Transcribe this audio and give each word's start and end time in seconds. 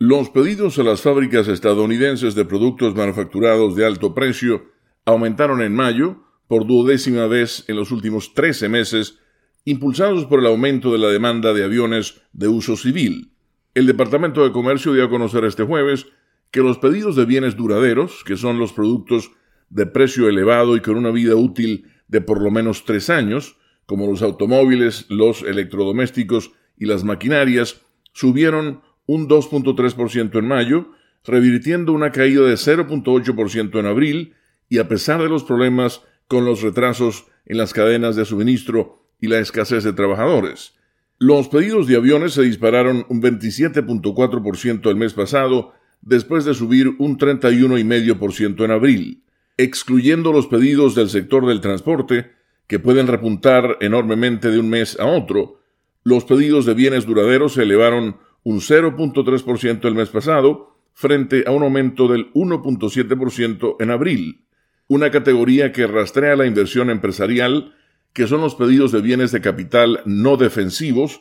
Los 0.00 0.30
pedidos 0.30 0.78
a 0.78 0.84
las 0.84 1.02
fábricas 1.02 1.48
estadounidenses 1.48 2.36
de 2.36 2.44
productos 2.44 2.94
manufacturados 2.94 3.74
de 3.74 3.84
alto 3.84 4.14
precio 4.14 4.66
aumentaron 5.04 5.60
en 5.60 5.74
mayo 5.74 6.22
por 6.46 6.68
duodécima 6.68 7.26
vez 7.26 7.64
en 7.66 7.74
los 7.74 7.90
últimos 7.90 8.32
13 8.32 8.68
meses, 8.68 9.18
impulsados 9.64 10.24
por 10.26 10.38
el 10.38 10.46
aumento 10.46 10.92
de 10.92 10.98
la 10.98 11.08
demanda 11.08 11.52
de 11.52 11.64
aviones 11.64 12.22
de 12.32 12.46
uso 12.46 12.76
civil. 12.76 13.32
El 13.74 13.86
Departamento 13.88 14.44
de 14.44 14.52
Comercio 14.52 14.92
dio 14.92 15.04
a 15.04 15.10
conocer 15.10 15.42
este 15.42 15.64
jueves 15.64 16.06
que 16.52 16.60
los 16.60 16.78
pedidos 16.78 17.16
de 17.16 17.24
bienes 17.24 17.56
duraderos, 17.56 18.22
que 18.24 18.36
son 18.36 18.60
los 18.60 18.72
productos 18.72 19.32
de 19.68 19.86
precio 19.86 20.28
elevado 20.28 20.76
y 20.76 20.80
con 20.80 20.96
una 20.96 21.10
vida 21.10 21.34
útil 21.34 21.90
de 22.06 22.20
por 22.20 22.40
lo 22.40 22.52
menos 22.52 22.84
tres 22.84 23.10
años, 23.10 23.56
como 23.84 24.06
los 24.06 24.22
automóviles, 24.22 25.06
los 25.08 25.42
electrodomésticos 25.42 26.52
y 26.76 26.86
las 26.86 27.02
maquinarias, 27.02 27.80
subieron 28.12 28.86
un 29.08 29.26
2.3% 29.26 30.38
en 30.38 30.46
mayo, 30.46 30.92
revirtiendo 31.24 31.92
una 31.94 32.12
caída 32.12 32.42
de 32.42 32.54
0.8% 32.54 33.80
en 33.80 33.86
abril, 33.86 34.34
y 34.68 34.78
a 34.78 34.86
pesar 34.86 35.22
de 35.22 35.30
los 35.30 35.44
problemas 35.44 36.02
con 36.28 36.44
los 36.44 36.60
retrasos 36.60 37.26
en 37.46 37.56
las 37.56 37.72
cadenas 37.72 38.16
de 38.16 38.26
suministro 38.26 39.02
y 39.18 39.28
la 39.28 39.38
escasez 39.38 39.82
de 39.82 39.94
trabajadores. 39.94 40.74
Los 41.18 41.48
pedidos 41.48 41.86
de 41.86 41.96
aviones 41.96 42.34
se 42.34 42.42
dispararon 42.42 43.06
un 43.08 43.22
27.4% 43.22 44.90
el 44.90 44.96
mes 44.96 45.14
pasado, 45.14 45.72
después 46.02 46.44
de 46.44 46.52
subir 46.52 46.94
un 46.98 47.18
31,5% 47.18 48.62
en 48.62 48.70
abril. 48.70 49.22
Excluyendo 49.56 50.32
los 50.32 50.48
pedidos 50.48 50.94
del 50.94 51.08
sector 51.08 51.46
del 51.46 51.62
transporte, 51.62 52.30
que 52.66 52.78
pueden 52.78 53.06
repuntar 53.06 53.78
enormemente 53.80 54.50
de 54.50 54.58
un 54.58 54.68
mes 54.68 55.00
a 55.00 55.06
otro, 55.06 55.60
los 56.04 56.24
pedidos 56.24 56.66
de 56.66 56.74
bienes 56.74 57.06
duraderos 57.06 57.54
se 57.54 57.62
elevaron 57.62 58.18
un 58.48 58.60
0.3% 58.60 59.86
el 59.86 59.94
mes 59.94 60.08
pasado, 60.08 60.74
frente 60.94 61.44
a 61.46 61.50
un 61.50 61.64
aumento 61.64 62.08
del 62.08 62.32
1.7% 62.32 63.76
en 63.78 63.90
abril, 63.90 64.46
una 64.86 65.10
categoría 65.10 65.70
que 65.70 65.86
rastrea 65.86 66.34
la 66.34 66.46
inversión 66.46 66.88
empresarial, 66.88 67.74
que 68.14 68.26
son 68.26 68.40
los 68.40 68.54
pedidos 68.54 68.90
de 68.90 69.02
bienes 69.02 69.32
de 69.32 69.42
capital 69.42 70.00
no 70.06 70.38
defensivos, 70.38 71.20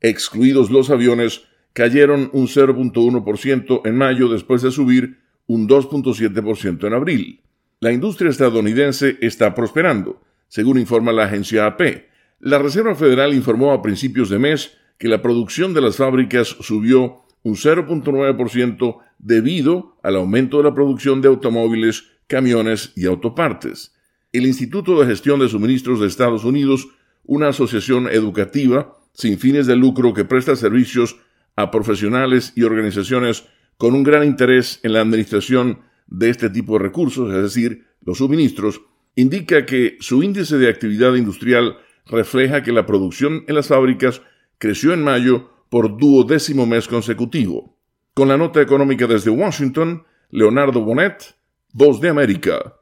excluidos 0.00 0.70
los 0.70 0.88
aviones, 0.90 1.48
cayeron 1.72 2.30
un 2.32 2.46
0.1% 2.46 3.80
en 3.84 3.96
mayo 3.96 4.28
después 4.28 4.62
de 4.62 4.70
subir 4.70 5.18
un 5.48 5.68
2.7% 5.68 6.86
en 6.86 6.94
abril. 6.94 7.42
La 7.80 7.90
industria 7.90 8.30
estadounidense 8.30 9.18
está 9.20 9.52
prosperando, 9.52 10.22
según 10.46 10.78
informa 10.78 11.10
la 11.10 11.24
agencia 11.24 11.66
AP. 11.66 12.06
La 12.38 12.60
Reserva 12.60 12.94
Federal 12.94 13.34
informó 13.34 13.72
a 13.72 13.82
principios 13.82 14.28
de 14.28 14.38
mes 14.38 14.78
que 14.98 15.08
la 15.08 15.22
producción 15.22 15.74
de 15.74 15.80
las 15.80 15.96
fábricas 15.96 16.48
subió 16.60 17.22
un 17.42 17.54
0.9% 17.54 18.98
debido 19.18 19.96
al 20.02 20.16
aumento 20.16 20.58
de 20.58 20.64
la 20.64 20.74
producción 20.74 21.20
de 21.20 21.28
automóviles, 21.28 22.04
camiones 22.26 22.92
y 22.96 23.06
autopartes. 23.06 23.94
El 24.32 24.44
Instituto 24.46 25.00
de 25.00 25.06
Gestión 25.06 25.40
de 25.40 25.48
Suministros 25.48 26.00
de 26.00 26.06
Estados 26.06 26.44
Unidos, 26.44 26.88
una 27.24 27.48
asociación 27.48 28.08
educativa 28.08 28.98
sin 29.12 29.38
fines 29.38 29.66
de 29.66 29.76
lucro 29.76 30.12
que 30.12 30.24
presta 30.24 30.54
servicios 30.56 31.16
a 31.56 31.70
profesionales 31.70 32.52
y 32.54 32.62
organizaciones 32.64 33.44
con 33.76 33.94
un 33.94 34.02
gran 34.02 34.24
interés 34.24 34.80
en 34.82 34.92
la 34.92 35.00
administración 35.00 35.80
de 36.06 36.30
este 36.30 36.50
tipo 36.50 36.74
de 36.74 36.84
recursos, 36.84 37.32
es 37.32 37.42
decir, 37.42 37.86
los 38.04 38.18
suministros, 38.18 38.80
indica 39.14 39.66
que 39.66 39.96
su 40.00 40.22
índice 40.22 40.58
de 40.58 40.68
actividad 40.68 41.14
industrial 41.14 41.78
refleja 42.06 42.62
que 42.62 42.72
la 42.72 42.86
producción 42.86 43.44
en 43.48 43.54
las 43.54 43.68
fábricas 43.68 44.22
creció 44.58 44.92
en 44.92 45.02
mayo 45.02 45.50
por 45.70 45.96
duodécimo 45.96 46.66
mes 46.66 46.88
consecutivo. 46.88 47.76
Con 48.14 48.28
la 48.28 48.36
nota 48.36 48.60
económica 48.60 49.06
desde 49.06 49.30
Washington, 49.30 50.04
Leonardo 50.30 50.80
Bonet, 50.82 51.36
Voz 51.72 52.00
de 52.00 52.08
América. 52.08 52.74